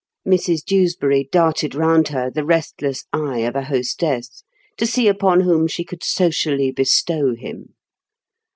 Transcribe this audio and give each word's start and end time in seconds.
Mrs 0.27 0.63
Dewsbury 0.65 1.29
darted 1.31 1.75
round 1.75 2.07
her 2.07 2.31
the 2.31 2.43
restless 2.43 3.05
eye 3.13 3.41
of 3.41 3.55
a 3.55 3.65
hostess, 3.65 4.43
to 4.77 4.87
see 4.87 5.07
upon 5.07 5.41
whom 5.41 5.67
she 5.67 5.83
could 5.83 6.03
socially 6.03 6.71
bestow 6.71 7.35
him. 7.35 7.75